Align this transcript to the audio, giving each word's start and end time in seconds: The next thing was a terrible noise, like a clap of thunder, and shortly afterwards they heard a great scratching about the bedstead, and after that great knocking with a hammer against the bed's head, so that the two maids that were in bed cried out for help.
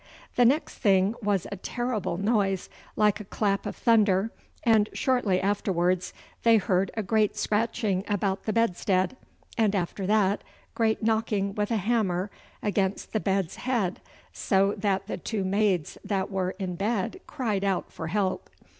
The 0.35 0.45
next 0.45 0.79
thing 0.79 1.13
was 1.21 1.45
a 1.51 1.57
terrible 1.57 2.17
noise, 2.17 2.71
like 2.95 3.19
a 3.19 3.23
clap 3.23 3.67
of 3.67 3.75
thunder, 3.75 4.31
and 4.63 4.89
shortly 4.93 5.39
afterwards 5.39 6.11
they 6.41 6.57
heard 6.57 6.89
a 6.97 7.03
great 7.03 7.37
scratching 7.37 8.03
about 8.07 8.45
the 8.45 8.51
bedstead, 8.51 9.15
and 9.59 9.75
after 9.75 10.07
that 10.07 10.43
great 10.73 11.03
knocking 11.03 11.53
with 11.53 11.69
a 11.69 11.77
hammer 11.77 12.31
against 12.63 13.13
the 13.13 13.19
bed's 13.19 13.57
head, 13.57 14.01
so 14.33 14.73
that 14.75 15.05
the 15.05 15.17
two 15.17 15.43
maids 15.43 15.99
that 16.03 16.31
were 16.31 16.55
in 16.57 16.73
bed 16.73 17.21
cried 17.27 17.63
out 17.63 17.91
for 17.93 18.07
help. 18.07 18.49